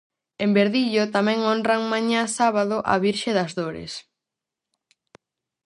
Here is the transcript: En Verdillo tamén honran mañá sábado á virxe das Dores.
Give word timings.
En 0.43 0.49
Verdillo 0.57 1.03
tamén 1.15 1.39
honran 1.47 1.81
mañá 1.93 2.21
sábado 2.37 2.75
á 2.91 2.93
virxe 3.03 3.31
das 3.39 3.51
Dores. 3.59 3.93